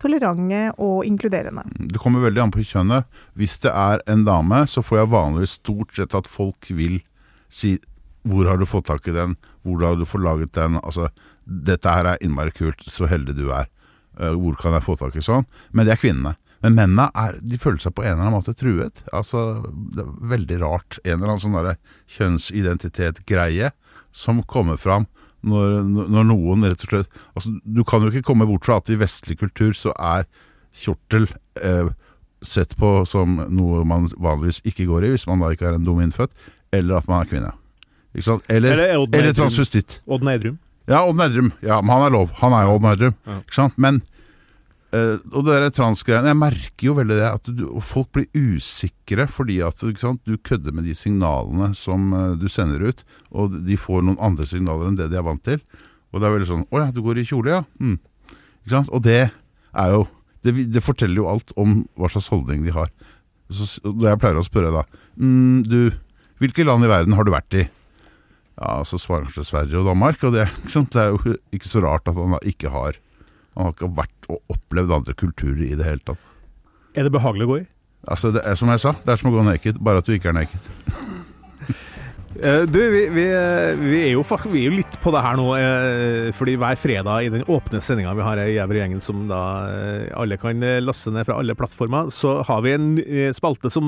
[0.00, 1.62] tolerante og inkluderende.
[1.88, 3.04] Det kommer veldig an på kjønnet.
[3.38, 7.00] Hvis det er en dame, så får jeg vanligvis stort sett at folk vil
[7.48, 7.78] si
[8.26, 11.10] hvor har du fått tak i den, hvor har du fått laget den, altså
[11.46, 13.66] dette her er innmari kult, så heldig du er.
[14.18, 15.44] Eh, Hvor kan jeg få tak i sånn?
[15.72, 16.34] Men det er kvinnene.
[16.64, 19.02] Men mennene er, de føler seg på en eller annen måte truet.
[19.12, 20.98] Altså, Det er veldig rart.
[21.04, 21.82] En eller annen sånn
[22.16, 23.72] kjønnsidentitet-greie
[24.14, 25.04] som kommer fram
[25.44, 28.88] når, når noen rett og slett altså, Du kan jo ikke komme bort fra at
[28.88, 30.24] i vestlig kultur så er
[30.74, 31.26] kjortel
[31.60, 31.90] eh,
[32.40, 35.84] sett på som noe man vanligvis ikke går i, hvis man da ikke er en
[35.86, 36.32] dum innfødt,
[36.74, 37.52] eller at man er kvinne.
[38.14, 40.00] Eller, Eller Odd eller transvestitt.
[40.06, 40.58] Odd Nerdrum.
[40.90, 41.52] Ja, Odd Nedrum.
[41.64, 42.34] Ja, men han er lov.
[42.42, 43.14] Han er jo Odd Nedrum.
[43.26, 43.68] Ja.
[43.80, 44.02] Men
[44.94, 49.26] eh, Og det der transgreiene Jeg merker jo veldig det at du, folk blir usikre
[49.30, 53.04] fordi at sant, du kødder med de signalene som uh, du sender ut,
[53.34, 55.62] og de får noen andre signaler enn det de er vant til.
[56.12, 57.62] Og det er veldig sånn Å ja, du går i kjole, ja.
[57.82, 57.98] Mm.
[58.64, 58.92] Ikke sant?
[58.94, 60.04] Og det er jo
[60.44, 62.90] det, det forteller jo alt om hva slags holdning de har.
[63.52, 64.82] Så, og jeg pleier å spørre da
[65.20, 65.92] mm, Du,
[66.40, 67.64] hvilke land i verden har du vært i?
[68.54, 72.08] Ja, så svarer kanskje Sverige og Danmark, og det, det er jo ikke så rart
[72.08, 72.98] at han da ikke har
[73.54, 76.30] Han har ikke vært og opplevd andre kulturer i det hele tatt.
[76.94, 77.66] Er det behagelig å gå i?
[78.04, 80.14] Altså, det er som jeg sa, det er som å gå naked, bare at du
[80.16, 80.70] ikke er naked.
[82.34, 85.36] Eh, Du, vi, vi, eh, vi, er jo, vi er jo litt på det her
[85.38, 89.40] nå, eh, fordi hver fredag i den åpne sendinga vi har i Jæver-gjengen, som da
[90.18, 92.88] alle kan laste ned fra alle plattformer, så har vi en
[93.38, 93.86] spalte som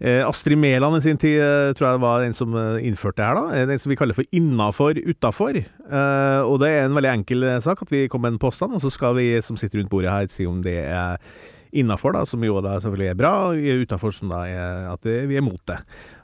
[0.00, 3.36] Astrid Mæland i sin tid eh, tror jeg var den som eh, innførte det her,
[3.36, 3.56] da.
[3.58, 5.58] Eh, Den som vi kaller for innafor utafor.
[5.60, 8.72] Eh, og det er en veldig enkel eh, sak at vi kommer med en påstand,
[8.72, 11.20] og så skal vi som sitter rundt bordet her, si om det er
[11.76, 15.44] innafor, som jo da selvfølgelig er bra, og utafor som da er at vi er
[15.44, 15.76] mot det.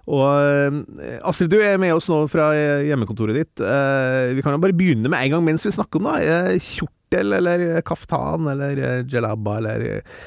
[0.07, 3.61] Og eh, Astrid, du er med oss nå fra eh, hjemmekontoret ditt.
[3.61, 6.33] Eh, vi kan jo bare begynne med en gang mens vi snakker om det.
[6.57, 10.19] Eh, kjortel eller eh, kaftan eller eh, jalaba eller eh,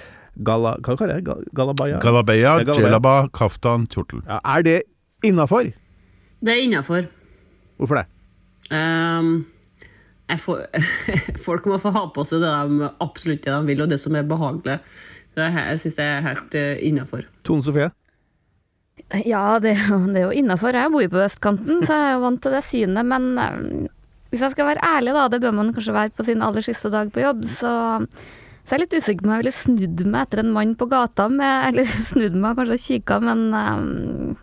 [0.46, 0.76] gala...
[0.86, 1.34] Hva kaller jeg det?
[1.34, 2.00] Ga- Galabaya?
[2.00, 2.56] Det Galabaya.
[2.80, 4.24] jelaba, kaftan, kjortel.
[4.28, 4.80] Ja, er det
[5.28, 5.72] innafor?
[6.40, 7.08] Det er innafor.
[7.80, 8.06] Hvorfor det?
[8.72, 9.48] Um,
[10.30, 10.66] jeg får,
[11.48, 14.16] folk må få ha på seg det de absolutt det de vil, og det som
[14.16, 14.80] er behagelig.
[15.36, 17.26] Det jeg, jeg syns jeg er helt uh, innafor.
[17.48, 17.90] Tone Sofie?
[19.26, 19.76] Ja, det,
[20.14, 20.76] det er jo innafor.
[20.76, 23.08] Jeg bor jo på østkanten, så jeg er jo vant til det synet.
[23.08, 23.88] Men eh,
[24.30, 26.92] hvis jeg skal være ærlig, da, det bør man kanskje være på sin aller siste
[26.94, 27.72] dag på jobb, så,
[28.70, 30.86] så jeg er litt usikker på om jeg ville snudd meg etter en mann på
[30.92, 34.36] gata, med, eller snudd meg og kanskje kikka, men um,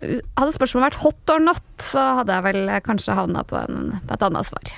[0.00, 4.16] hadde spørsmålet vært hot or not, så hadde jeg vel kanskje havna på, en, på
[4.16, 4.72] et annet svar.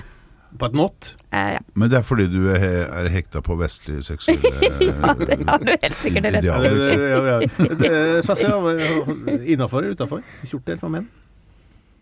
[0.59, 1.07] På et not?
[1.31, 1.61] Eh, ja.
[1.79, 4.51] Men det er fordi du er, er hekta på vestlig seksuelle
[4.89, 6.51] ja, det har du helt sikkert rett i.
[6.51, 6.59] Ja,
[7.31, 7.39] ja,
[9.55, 10.19] innafor eller utafor?
[10.51, 11.07] Kjortel for menn?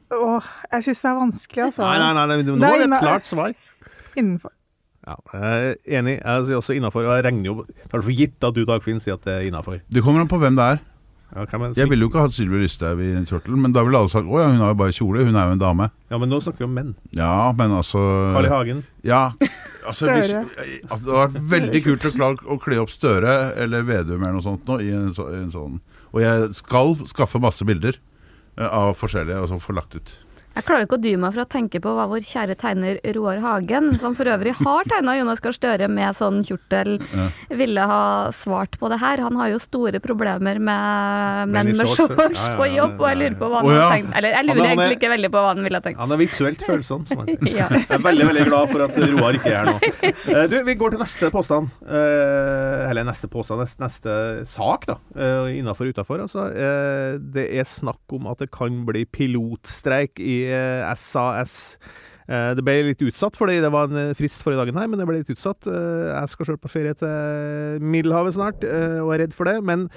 [0.09, 1.85] Åh, jeg syns det er vanskelig, altså.
[1.85, 3.55] Nei, nei, nei, nei, nå er det et klart svar.
[4.17, 4.57] Innenfor.
[5.03, 6.15] Ja, jeg er enig.
[6.21, 7.03] Jeg sier også innafor.
[7.09, 9.81] Jeg regner jo tar det for gitt at du, Dagfinn, sier at det er innafor.
[9.91, 10.83] Det kommer an på hvem det er.
[11.33, 13.97] Ja, er Jeg ville jo ikke hatt Sylvi Lysthaug i en kjortel, men da ville
[13.97, 15.87] alle sagt å ja, hun har jo bare kjole, hun er jo en dame.
[16.11, 16.91] ja, men nå snakker vi om menn.
[17.17, 18.03] Ja, men altså
[18.35, 18.51] Carl I.
[18.53, 18.83] Hagen.
[19.01, 19.23] Ja,
[19.89, 23.87] altså hvis, altså, Det hadde vært veldig kult å klare å kle opp Støre eller
[23.87, 25.79] Vedum eller noe sånt nå, i en, så, en sånn
[26.13, 30.13] Og jeg skal skaffe masse bilder eh, av forskjellige og så få lagt ut.
[30.53, 33.39] Jeg klarer ikke å dy meg for å tenke på hva vår kjære tegner Roar
[33.41, 37.25] Hagen, som for øvrig har tegna Jonas Gahr Støre med sånn kjortel, Ja.
[37.49, 39.17] ville ha svart på det her.
[39.25, 43.07] Han har jo store problemer med menn med shorts, shorts ja, ja, på jobb, og
[43.09, 44.13] jeg lurer på hva han oh, har tenkt.
[44.15, 45.99] Eller jeg er- lurer han han egentlig ikke veldig på hva han ville ha tenkt.
[46.03, 47.07] Han er visuelt følsom.
[47.09, 47.57] Som han sier.
[47.63, 47.67] Ja.
[47.73, 50.13] Jeg er veldig veldig glad for at Roar ikke er her nå.
[50.33, 51.69] Eh, Du, Vi går til neste påstand.
[51.85, 54.13] Eh, eller neste påstand, neste, neste
[54.49, 54.95] sak, da.
[55.17, 56.21] Uh, Innafor og utafor.
[56.25, 56.45] Altså.
[56.53, 60.42] Eh, det er snakk om at det kan bli pilotstreik i eh,
[60.99, 61.77] SAS.
[62.23, 65.01] Eh, det ble litt utsatt, fordi det var en eh, frist forrige dagen her, men
[65.01, 65.67] det ble litt utsatt.
[65.67, 69.57] Eh, jeg skal sjøl på ferie til Middelhavet snart, eh, og er redd for det.
[69.67, 69.89] Men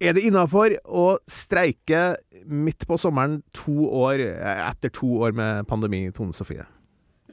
[0.00, 2.16] er det innafor å streike
[2.48, 6.64] midt på sommeren to år etter to år med pandemi, Tone Sofie?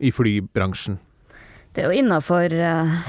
[0.04, 1.00] I flybransjen.
[1.74, 2.52] Det er jo innafor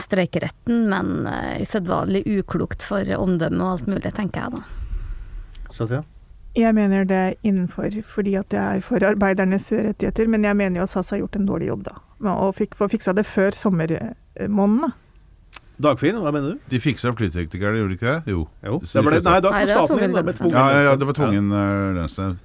[0.05, 1.27] streikeretten, men
[1.65, 4.63] usedvanlig uklokt for omdømme og alt mulig, tenker jeg da.
[5.75, 6.05] Shazia?
[6.59, 10.27] Jeg mener det er innenfor, fordi at det er for arbeidernes rettigheter.
[10.31, 11.99] Men jeg mener jo at SAS har gjort en dårlig jobb, da.
[12.35, 14.91] Og fikk, fik, få fiksa det før sommermånedene.
[15.79, 16.63] Dagfinn, hva mener du?
[16.73, 18.35] De fiksa flyteknikerne, gjorde de ikke det?
[18.35, 18.41] Jo.
[18.67, 20.17] Jo, Det ble, nei, da kom staten inn.
[20.35, 20.57] tvungen.
[20.57, 21.67] Ja, ja, ja, det var tvungen ja.
[22.01, 22.45] lønnsnevnd.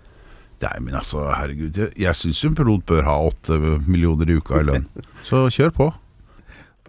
[0.64, 1.76] Nei, men altså, herregud.
[1.76, 3.58] Jeg, jeg syns en pilot bør ha åtte
[3.90, 4.86] millioner i uka i lønn.
[5.28, 5.90] Så kjør på.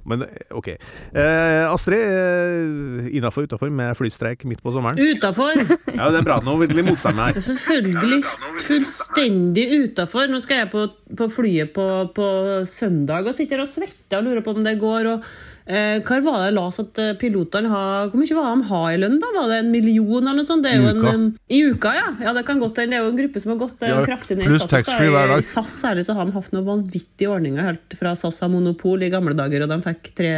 [0.04, 0.68] Men ok.
[0.74, 5.00] Eh, Astrid, eh, innafor utafor med flystreik midt på sommeren?
[5.00, 5.56] Utafor!
[5.94, 6.40] Ja, det er bra.
[6.44, 7.40] Nå vil vi motstemme her.
[7.44, 8.20] Selvfølgelig
[8.66, 10.28] fullstendig utafor.
[10.30, 10.86] Nå skal jeg på,
[11.16, 11.86] på flyet på,
[12.16, 12.28] på
[12.68, 15.10] søndag og sitter og svetter og lurer på om det går.
[15.14, 15.28] og
[15.66, 18.98] eh, Hva var det las at eh, pilotene har Hvor mye var de har i
[19.00, 19.18] lønn?
[19.22, 19.31] da?
[19.37, 20.64] Var det en million eller noe sånt?
[20.66, 21.12] Det I uka.
[21.14, 22.09] En, I uka, ja.
[22.27, 22.33] ja.
[22.37, 22.94] Det kan godt hende.
[22.96, 24.48] Det er jo en gruppe som har gått eh, Ja, kraftig ned.
[24.50, 25.44] pluss taxfree hver dag.
[25.44, 29.03] I SAS særlig så har de hatt noen vanvittige ordninger helt fra SAS har monopol
[29.07, 30.35] i gamle dager, og de fikk tre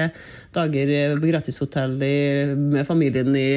[0.57, 1.97] dager gratishotell
[2.57, 3.49] med familien i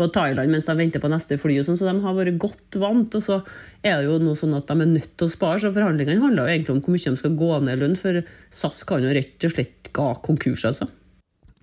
[0.00, 1.58] på Thailand mens de venter på neste fly.
[1.60, 3.14] og sånn, Så de har vært godt vant.
[3.18, 3.42] Og så
[3.84, 6.46] er det jo nå sånn at de er nødt til å spare, så forhandlingene handler
[6.48, 7.98] jo egentlig om hvor mye de skal gå ned i lønn.
[8.00, 8.22] For
[8.62, 10.88] SAS kan jo rett og slett gå konkurs, altså.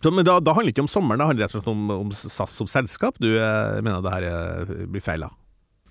[0.04, 1.90] Så, men da, da handler det ikke om sommeren, det handler rett og slett om,
[1.96, 3.18] om SAS som selskap.
[3.24, 5.34] Du eh, mener det her eh, blir feil, da?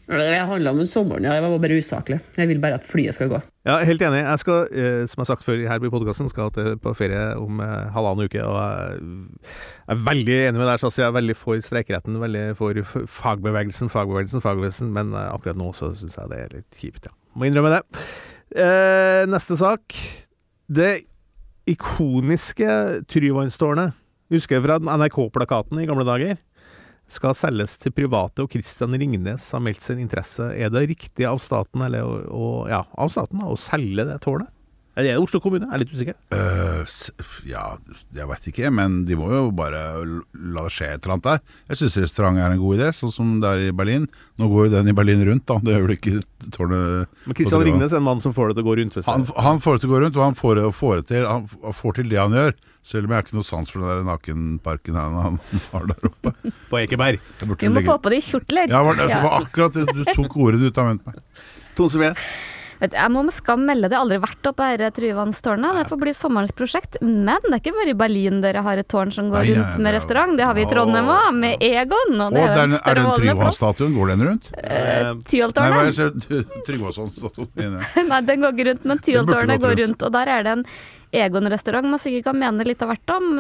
[0.07, 1.33] Det handler om sommeren, ja.
[1.35, 2.17] Jeg var bare usaklig.
[2.39, 3.41] Jeg vil bare at flyet skal gå.
[3.67, 4.21] Ja, helt enig.
[4.23, 7.25] Jeg skal, eh, som jeg har sagt før her på podkasten, skal til, på ferie
[7.43, 8.45] om eh, halvannen uke.
[8.47, 11.03] Og jeg er veldig enig med deg, Sassi.
[11.03, 12.79] Jeg er veldig for streikeretten, veldig for
[13.17, 14.95] fagbevegelsen, fagbevegelsen, fagbevegelsen.
[14.95, 17.17] Men eh, akkurat nå så syns jeg det er litt kjipt, ja.
[17.35, 18.07] Må innrømme det.
[18.63, 19.99] Eh, neste sak.
[20.71, 20.93] Det
[21.67, 22.69] ikoniske
[23.11, 23.97] Tryvannstårnet,
[24.33, 26.39] husker jeg fra NRK-plakaten i gamle dager,
[27.11, 30.49] skal selges til private, og Christian Ringnes har meldt sin interesse.
[30.55, 34.51] Er det riktig av staten, eller og, ja, av staten å selge det tårnet?
[34.97, 35.67] Er det Oslo kommune?
[35.69, 36.15] Jeg er litt usikker.
[36.33, 36.85] Uh,
[37.45, 37.65] ja,
[38.17, 41.43] jeg veit ikke, men de må jo bare la det skje et eller annet der.
[41.69, 44.07] Jeg syns restaurant er en god idé, sånn som det er i Berlin.
[44.41, 45.59] Nå går jo den i Berlin rundt, da.
[45.61, 46.15] Det gjør vel ikke
[46.57, 48.97] tårnet Men Christian Ringnes er en mann som får det til å gå rundt.
[48.97, 51.29] hvis Han, han får det til å gå rundt, og han får, det- får, til,
[51.29, 52.57] han får til det han gjør.
[52.87, 55.39] Selv om jeg har ikke noe sans for den der nakenparken han, han
[55.77, 56.33] har der oppe.
[56.73, 57.21] på Ekeberg.
[57.37, 58.73] Du må legge- få på de kjortler.
[58.73, 61.25] Ja, det var akkurat det du tok ordene ut av munnen på meg.
[61.77, 62.15] Tone Sofie?
[62.81, 63.97] Vet du, Jeg må med skam melde det.
[63.97, 65.79] Har aldri vært oppe her i Tryvannstårnet.
[65.81, 66.99] Det får bli sommerens prosjekt.
[67.03, 69.81] Men det er ikke bare i Berlin dere har et tårn som går Nei, rundt
[69.87, 70.35] med restaurant.
[70.37, 72.19] Det har vi i Trondheim òg, med Egon.
[72.27, 74.53] Og det er, den, en er den Tryvannstatuen, Går den rundt?
[74.61, 76.03] Eh, Tyholttårnet.
[76.03, 76.43] Nei.
[76.67, 77.49] Tryggvason-statuen.
[77.55, 78.07] mener jeg.
[78.11, 79.85] Nei, den går ikke rundt, men Tyholttårnet går rundt.
[79.87, 80.07] rundt.
[80.09, 80.67] Og der er det en
[81.17, 83.31] Egon-restaurant man sikkert kan mene litt av hvert om.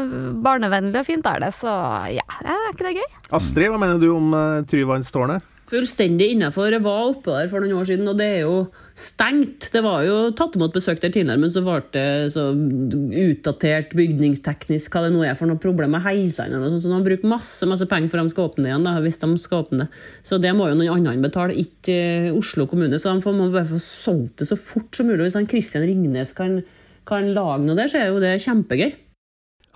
[0.44, 1.72] Barnevennlig og fint er det, så
[2.14, 2.24] ja.
[2.44, 3.20] Er ikke det gøy?
[3.36, 5.44] Astrid, hva mener du om uh, Tryvannstårnet?
[5.70, 6.70] Fullstendig innafor.
[6.70, 8.58] Jeg var oppe der for noen år siden, og det er jo
[8.96, 9.68] stengt.
[9.74, 14.94] Det var jo tatt imot besøk der tidligere, men så ble det så utdatert bygningsteknisk,
[14.94, 16.72] hva det nå er for noe problem med heisene.
[16.80, 18.88] Så de bruker masse masse penger for de skal åpne det igjen.
[18.88, 19.88] da, hvis de skal åpne det.
[20.24, 22.96] Så det må jo noen andre betale, ikke eh, Oslo kommune.
[22.98, 25.26] Så de må bare få solgt det så fort som mulig.
[25.26, 26.62] Hvis han Christian Ringnes kan,
[27.08, 28.96] kan lage noe der, så er jo det kjempegøy.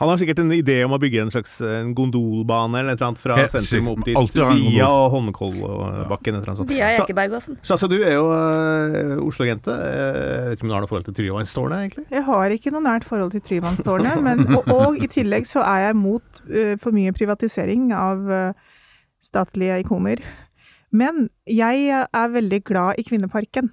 [0.00, 3.00] Han har sikkert en idé om å bygge en slags eh, en gondolbane eller et
[3.00, 6.38] eller annet fra Helt sentrum opp dit via Holmenkollbakken.
[6.40, 6.54] Ja.
[6.70, 7.58] Via Ekebergåsen.
[7.68, 9.74] Sasa, du er jo uh, Oslo-jente.
[9.76, 12.04] Eh, Jeg vet ikke om du har noe forhold til Tryvannstårnet, egentlig?
[12.16, 15.98] Jeg har ikke noe nært forhold til Tryvannstårnet, og, og i tillegg så er jeg
[16.00, 18.78] mot uh, for mye privatisering av uh,
[19.20, 20.24] statlige ikoner.
[20.96, 23.68] Men jeg er veldig glad i Kvinneparken.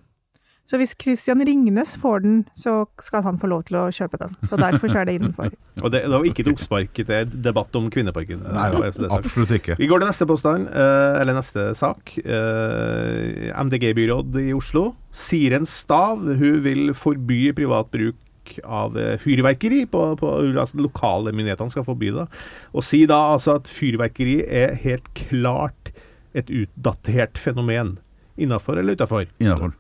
[0.68, 4.36] Så hvis Christian Ringnes får den, så skal han få lov til å kjøpe den.
[4.50, 5.54] Så derfor så er det innenfor.
[5.84, 8.44] Og det, det var ikke et oppspark til debatt om Kvinneparken.
[8.52, 9.78] Nei, er absolutt ikke.
[9.80, 12.18] Vi går til neste påstand, eh, eller neste sak.
[12.20, 14.90] Eh, MDG-byråd i Oslo.
[15.16, 19.86] Siren Stav hun vil forby privat bruk av eh, fyrverkeri.
[19.92, 22.28] På, på, at lokale myndighetene skal forby det.
[22.76, 25.94] Og si da altså at fyrverkeri er helt klart
[26.38, 27.96] et utdatert fenomen.
[28.36, 29.30] Innafor eller utafor?
[29.40, 29.78] Innenfor.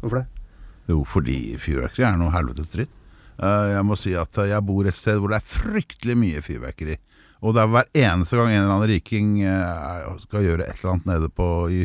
[0.00, 0.26] Hvorfor det?
[0.90, 2.92] Jo, fordi fyrverkeri er noe helvetes dritt.
[3.40, 6.98] Eh, jeg må si at jeg bor et sted hvor det er fryktelig mye fyrverkeri.
[7.40, 10.96] Og det er hver eneste gang en eller annen riking eh, skal gjøre et eller
[10.96, 11.82] annet nede på i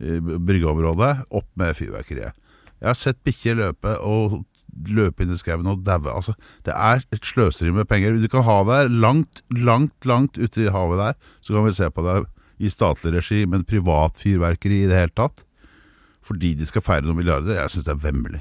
[0.00, 2.32] bryggeområdet, opp med fyrverkeriet.
[2.80, 4.38] Jeg har sett bikkjer løpe og
[4.88, 6.12] løpe inn i skauen og daue.
[6.12, 6.34] Altså,
[6.66, 8.16] det er et sløseri med penger.
[8.20, 11.90] Du kan ha det langt, langt, langt ute i havet der, så kan vi se
[11.92, 12.16] på det
[12.60, 15.44] i statlig regi, men privat fyrverkeri i det hele tatt.
[16.30, 17.56] Fordi de skal feire noen milliarder.
[17.58, 18.40] Jeg syns det er vemmelig.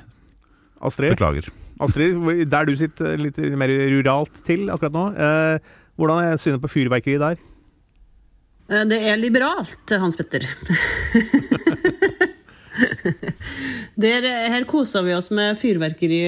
[0.85, 1.49] Astrid, Beklager.
[1.81, 5.05] Astrid, der du sitter litt mer ruralt til akkurat nå.
[5.17, 7.41] Eh, hvordan er synet på fyrverkeri der?
[8.69, 10.45] Eh, Det er liberalt, Hans Petter.
[13.99, 14.23] Der,
[14.53, 16.19] her koser vi oss med fyrverkeri.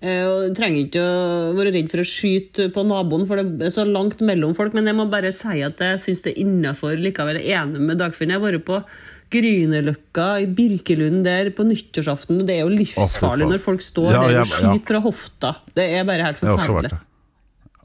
[0.00, 3.74] eh, Og trenger ikke å være redd for å skyte på naboen, for det er
[3.74, 4.72] så langt mellom folk.
[4.74, 7.38] Men jeg må bare si at jeg syns det er innafor likevel.
[7.42, 8.32] Jeg er enig med Dagfinn.
[8.32, 8.80] Jeg har vært på
[9.32, 12.42] Grünerløkka, i Birkelund der på nyttårsaften.
[12.48, 14.46] Det er jo livsfarlig når folk står Ja, der og ja.
[14.48, 15.52] skyter fra hofta.
[15.76, 16.98] Det er bare helt forferdelig.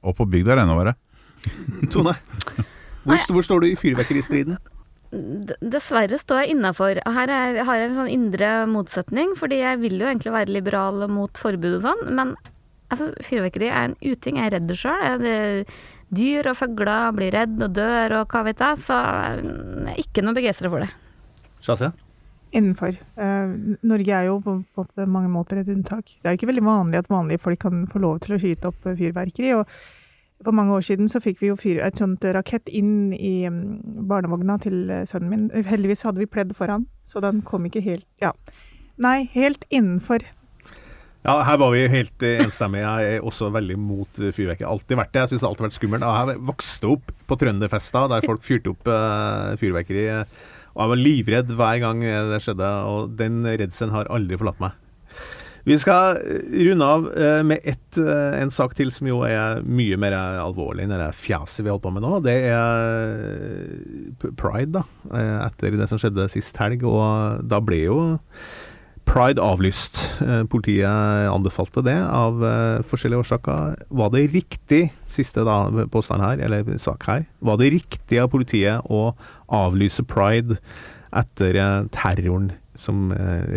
[0.07, 0.95] Og på bygda er det enda verre.
[1.93, 2.15] Tone,
[3.07, 4.57] hvor, hvor står du i fyrverkeristriden?
[5.63, 6.99] Dessverre står jeg innafor.
[6.99, 11.05] Her er, har jeg en sånn indre motsetning, fordi jeg vil jo egentlig være liberal
[11.11, 12.33] mot forbud og sånn, men
[12.91, 14.41] altså, fyrverkeri er en uting.
[14.41, 15.29] Jeg er redd det sjøl.
[16.17, 20.23] Dyr og fugler blir redd og dør og hva vet jeg, så jeg er ikke
[20.23, 20.91] noe begeistra for det.
[21.67, 21.91] Shazia?
[22.55, 22.95] Innenfor.
[23.19, 26.13] Uh, Norge er jo på, på mange måter et unntak.
[26.21, 28.71] Det er jo ikke veldig vanlig at vanlige folk kan få lov til å skyte
[28.71, 29.51] opp eh, fyrverkeri.
[29.57, 33.49] og For mange år siden så fikk vi jo fyr, et sånt rakett inn i
[33.51, 35.67] mm, barnevogna til eh, sønnen min.
[35.67, 38.33] Heldigvis hadde vi pledd foran, så den kom ikke helt Ja.
[38.97, 40.23] Nei, helt innenfor.
[41.27, 42.87] Ja, her var vi helt enstemmige.
[42.87, 44.65] Jeg er også veldig mot fyrverkeri.
[44.65, 45.25] Alltid vært det.
[45.25, 46.05] Jeg syns det har alltid vært skummelt.
[46.07, 48.89] Jeg vokste opp på trønderfester der folk fyrte opp
[49.59, 50.05] fyrverkeri.
[50.77, 54.77] Og jeg var livredd hver gang det skjedde, og den redselen har aldri forlatt meg.
[55.67, 59.59] Vi skal eh, runde av eh, med ett, eh, en sak til som jo er
[59.67, 62.11] mye mer alvorlig enn det fjaset vi holder på med nå.
[62.23, 64.85] Det er pride, da.
[65.49, 66.85] Etter det som skjedde sist helg.
[66.87, 67.99] Og da ble jo
[69.07, 69.97] Pride avlyst.
[70.21, 70.87] Eh, Politiet
[71.31, 73.77] anbefalte det av eh, forskjellige årsaker.
[74.01, 75.61] Var det riktig, siste da,
[75.93, 79.13] påstand her, eller sak her, var det riktig av politiet å
[79.53, 80.59] avlyse pride
[81.15, 83.09] etter eh, terroren som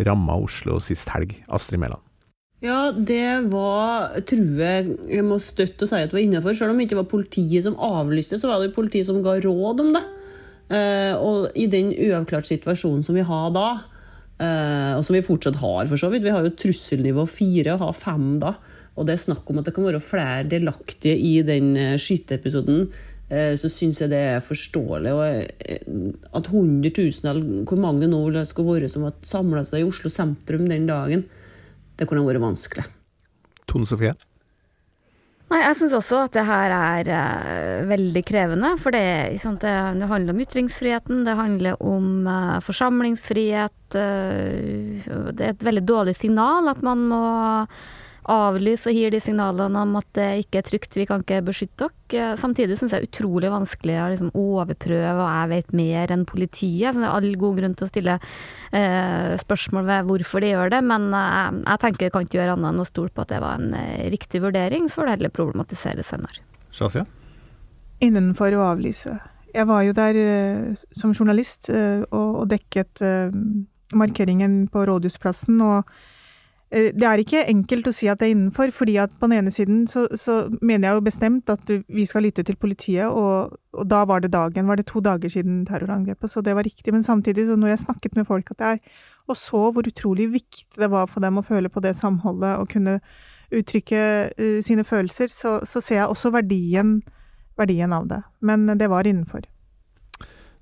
[0.07, 1.35] ramma Oslo sist helg?
[1.51, 2.01] Astrid Mæland.
[2.61, 6.55] Ja, det var tror jeg må støtte å si at det var innafor.
[6.57, 9.81] Selv om det ikke var politiet som avlyste, så var det politiet som ga råd
[9.81, 10.03] om det.
[11.19, 13.65] Og i den uavklart situasjonen som vi har da,
[14.41, 17.97] og som vi fortsatt har for så vidt Vi har jo trusselnivå fire og har
[17.97, 18.55] fem da.
[18.99, 22.89] Og det er snakk om at det kan være flere delaktige i den eh, skyteepisoden.
[23.29, 25.13] eh, Så syns jeg det er forståelig.
[25.15, 25.85] Og eh,
[26.33, 29.87] at 100 000, eller hvor mange det nå skal være, som har samla seg i
[29.87, 31.23] Oslo sentrum den dagen,
[31.97, 32.85] det kunne vært vanskelig.
[33.67, 34.13] Tone Sofie?
[35.51, 38.69] Nei, jeg syns også at det her er uh, veldig krevende.
[38.79, 39.03] For det,
[39.43, 43.75] sant, det, det handler om ytringsfriheten, det handler om uh, forsamlingsfrihet.
[43.91, 45.01] Uh,
[45.35, 47.25] det er et veldig dårlig signal at man må
[48.29, 51.87] avlyse og gir de signalene om at det ikke er trygt, vi kan ikke beskytte
[52.11, 52.33] dere.
[52.33, 56.13] Eh, Samtidig syns jeg det er utrolig vanskelig å liksom overprøve, og jeg vet mer
[56.13, 56.91] enn politiet.
[56.93, 60.73] Så det er all god grunn til å stille eh, spørsmål ved hvorfor de gjør
[60.75, 63.33] det, men eh, jeg tenker jeg kan ikke gjøre annet enn å stole på at
[63.33, 66.45] det var en eh, riktig vurdering, så får det heller problematisere senere.
[66.75, 67.07] Shazia?
[68.01, 69.17] Innenfor å avlyse.
[69.51, 73.35] Jeg var jo der eh, som journalist eh, og, og dekket eh,
[73.97, 75.59] markeringen på Rådhusplassen.
[75.61, 75.89] og
[76.71, 79.51] det er ikke enkelt å si at det er innenfor, fordi at på den ene
[79.51, 83.89] siden så, så mener jeg jo bestemt at vi skal lytte til politiet, og, og
[83.91, 86.93] da var det dagen, var det to dager siden terrorangrepet, så det var riktig.
[86.95, 88.79] Men samtidig, så når jeg snakket med folk at er,
[89.27, 92.71] og så hvor utrolig viktig det var for dem å føle på det samholdet og
[92.71, 93.01] kunne
[93.51, 97.01] uttrykke uh, sine følelser, så, så ser jeg også verdien,
[97.59, 98.21] verdien av det.
[98.39, 99.43] Men det var innenfor.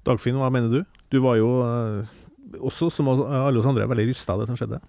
[0.10, 0.82] Dagfinn, hva mener du?
[1.14, 2.02] Du var jo uh,
[2.58, 4.82] også, som alle oss andre, veldig rysta av det som skjedde.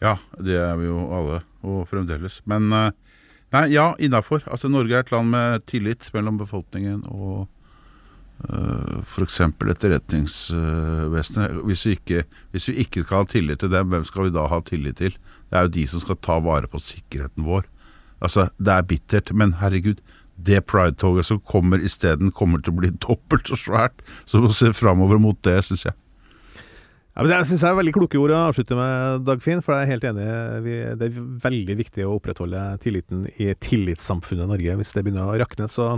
[0.00, 2.38] Ja, det er vi jo alle, og fremdeles.
[2.48, 2.90] Men eh,
[3.52, 4.40] nei, ja, innafor.
[4.48, 7.44] Altså, Norge er et land med tillit mellom befolkningen og
[8.48, 9.40] uh, f.eks.
[9.44, 11.60] etterretningsvesenet.
[11.68, 14.46] Hvis, vi ikke- hvis vi ikke skal ha tillit til dem, hvem skal vi da
[14.48, 15.10] ha tillit til?
[15.50, 17.62] Det er jo de som skal ta vare på sikkerheten vår.
[18.22, 20.00] Altså, Det er bittert, men herregud.
[20.42, 23.92] Det Pride-toget som kommer isteden, kommer til å bli dobbelt så svært.
[24.24, 25.92] Så å se framover mot det, syns jeg.
[27.20, 29.58] Ja, men Det syns jeg er veldig kloke ord å avslutte med, Dagfinn.
[29.60, 30.28] For jeg er helt enig.
[30.64, 34.76] Vi, det er veldig viktig å opprettholde tilliten i tillitssamfunnet Norge.
[34.78, 35.90] Hvis det begynner å rakne, så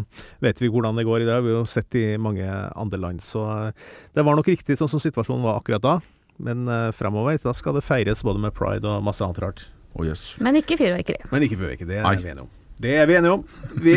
[0.43, 1.45] vet vi hvordan det går i dag.
[1.47, 3.23] Vi har jo sett i mange andre land.
[3.23, 3.87] Så eh,
[4.19, 5.95] det var nok riktig sånn som situasjonen var akkurat da.
[6.43, 9.63] Men uh, fremover da skal det feires både med pride og masse annet rart.
[9.95, 10.33] Oh, yes.
[10.43, 11.23] Men ikke fyrverkeri.
[11.31, 11.93] Men ikke fyrverkeri.
[11.93, 12.51] Det er vi enige om.
[12.83, 13.43] Det er vi enige om.
[13.83, 13.97] Vi,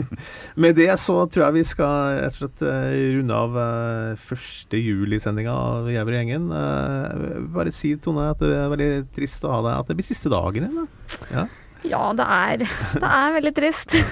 [0.62, 4.80] med det så tror jeg vi skal rett og slett eh, runde av uh, første
[4.80, 6.48] juli-sendinga av Jæver og gjengen.
[6.62, 10.08] Eh, bare si, Tone, at det er veldig trist å ha deg At det blir
[10.08, 10.82] siste dagen din.
[10.82, 11.20] da.
[11.34, 11.46] Ja.
[11.86, 12.64] Ja, det er,
[12.96, 13.94] det er veldig trist.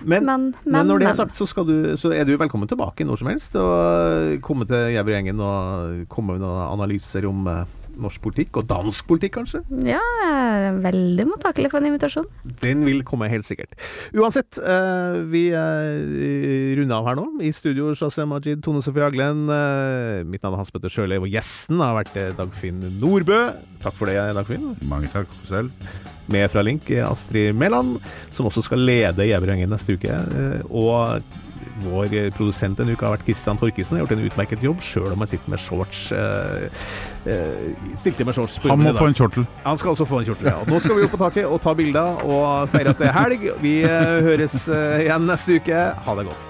[0.00, 3.20] Men, Men, men, når det er sagt, så, du, så er du velkommen tilbake når
[3.20, 3.56] som helst.
[3.60, 7.66] Og komme til Jæver og gjengen og komme med noen analyser om eh,
[8.02, 9.62] norsk politikk, og dansk politikk kanskje.
[9.86, 12.28] Ja, jeg er veldig mottakelig for en invitasjon.
[12.62, 13.74] Den vil komme helt sikkert.
[14.16, 15.44] Uansett, eh, vi
[16.78, 17.26] runder av her nå.
[17.44, 19.48] I studio Shazia Majid, Tone Sofie Aglen.
[19.50, 23.42] Eh, mitt navn er Hans Petter Sjøli, og gjesten har vært eh, Dagfinn Nordbø.
[23.82, 24.74] Takk for det, Dagfinn.
[24.88, 25.70] Mange takk for selv.
[26.30, 27.98] Med fra Link Astrid Mæland,
[28.30, 30.18] som også skal lede Gjevergjengen neste uke.
[30.70, 31.22] Og
[31.80, 33.96] Vår produsent denne uka har vært Kristian Torkesen.
[33.96, 36.02] Har gjort en utmerket jobb, sjøl om han sitter med shorts.
[37.28, 39.44] Eh, stilte med shorts Han må få en kjortel.
[39.64, 40.48] Han skal også få en kjortel.
[40.48, 40.60] Ja.
[40.64, 43.48] Nå skal vi opp på taket og ta bilder og feire at det er helg.
[43.60, 45.82] Vi eh, høres eh, igjen neste uke.
[46.06, 46.46] Ha det godt.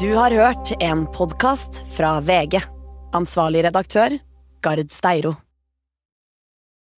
[0.00, 2.60] Du har hørt en podkast fra VG.
[3.16, 4.18] Ansvarlig redaktør,
[4.64, 5.36] Gard Steiro.